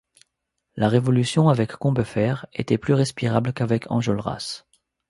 [0.77, 4.63] La révolution avec Combeferre était plus respirable qu’avec Enjolras.